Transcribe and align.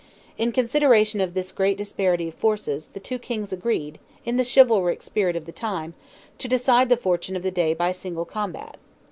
In 0.35 0.51
consideration 0.51 1.21
of 1.21 1.35
this 1.35 1.51
great 1.51 1.77
disparity 1.77 2.29
of 2.29 2.33
forces, 2.33 2.89
the 2.93 2.99
two 2.99 3.19
kings 3.19 3.53
agreed, 3.53 3.99
in 4.25 4.35
the 4.35 4.43
chivalric 4.43 5.03
spirit 5.03 5.35
of 5.35 5.45
the 5.45 5.51
time, 5.51 5.93
to 6.39 6.47
decide 6.47 6.89
the 6.89 6.97
fortune 6.97 7.35
of 7.35 7.43
the 7.43 7.51
day 7.51 7.75
by 7.75 7.91
single 7.91 8.25
combat. 8.25 8.77